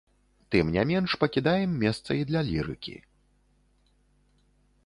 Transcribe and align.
Тым 0.53 0.71
не 0.75 0.85
менш, 0.91 1.09
пакідаем 1.25 1.77
месца 1.83 2.11
і 2.21 2.25
для 2.31 2.41
лірыкі. 2.47 2.97